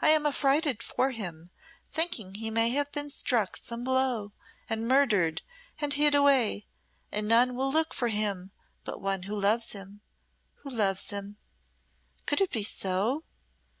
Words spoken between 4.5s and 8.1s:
and murdered, and hid away; and none will look for